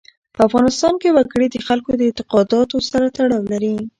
په 0.35 0.41
افغانستان 0.47 0.93
کې 1.01 1.09
وګړي 1.15 1.47
د 1.49 1.57
خلکو 1.67 1.91
د 1.95 2.01
اعتقاداتو 2.09 2.77
سره 2.89 3.07
تړاو 3.17 3.49
لري. 3.51 3.75